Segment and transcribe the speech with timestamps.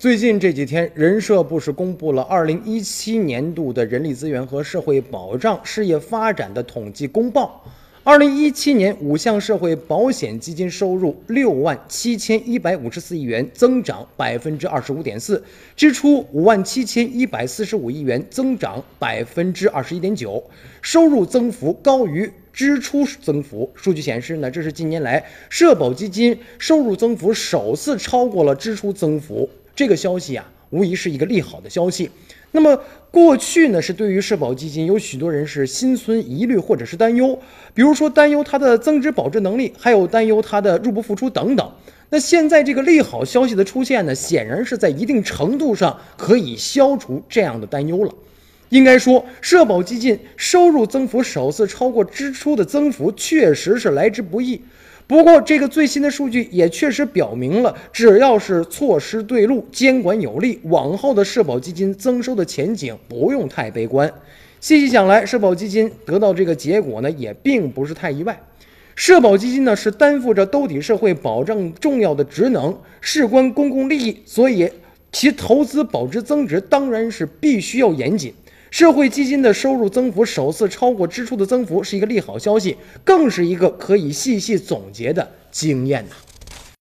[0.00, 7.62] 最近这几天，人社部是公布了二零一七年度的人力资源和社会保障事业发展的统计公报。
[8.02, 15.36] 二零一七年五项社会保险基金收入六万七千一百五十四亿元，增长百分之二十五点四；
[15.76, 20.42] 支出五万七千一百四十五亿元，增长百分之二十一点九，
[20.80, 23.70] 收入增幅高于支出增幅。
[23.74, 29.46] 数据显示呢，这是近年来社保基金收入增幅首次超过了支出增幅。
[29.80, 32.10] 这个消息啊，无疑是一个利好的消息。
[32.50, 32.78] 那么
[33.10, 37.38] 过去呢，是对于社保基金有许多人是心存疑虑或者是担忧，
[37.72, 41.72] 比如说担忧它的增值保值能力，还有担忧它的入不敷出等等。
[42.10, 48.14] 那现在这个利好消息的出现呢，显然是在一定程度上可以消除这样的担忧了。
[48.68, 54.60] 应该说，社保基金收入增幅首次超过支出的增幅，确实是来之不易。
[55.10, 64.08] 不过，这个最新的数据也确实表明了，只要是措施对路、监管有力，往后的社保基金增收的前景不用太悲观。
[64.60, 68.40] 细细想来，社保基金得到这个结果呢，也并不是太意外。
[68.94, 74.70] 社保基金呢，是担负着兜底社会保障重要的职能，事关公共利益，所以
[75.10, 78.32] 其投资保值增值当然是必须要严谨。
[78.70, 86.14] 社会基金的收入增幅首次超过支出的增幅，是一个利好消息，更是一个可以细细总结的经验呐。